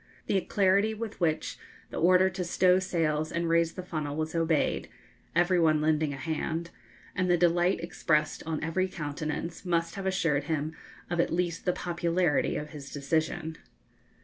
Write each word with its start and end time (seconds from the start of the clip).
The 0.25 0.35
alacrity 0.39 0.95
with 0.95 1.19
which 1.19 1.59
the 1.91 2.01
order 2.01 2.27
to 2.27 2.43
stow 2.43 2.79
sails 2.79 3.31
and 3.31 3.47
raise 3.47 3.73
the 3.73 3.83
funnel 3.83 4.15
was 4.15 4.33
obeyed 4.33 4.89
every 5.35 5.59
one 5.59 5.79
lending 5.79 6.11
a 6.11 6.17
hand 6.17 6.71
and 7.15 7.29
the 7.29 7.37
delight 7.37 7.79
expressed 7.81 8.41
on 8.47 8.63
every 8.63 8.87
countenance, 8.87 9.63
must 9.63 9.93
have 9.93 10.07
assured 10.07 10.45
him 10.45 10.73
of 11.11 11.19
at 11.19 11.31
least 11.31 11.65
the 11.65 11.71
popularity 11.73 12.55
of 12.55 12.71
his 12.71 12.91
decision. 12.91 13.57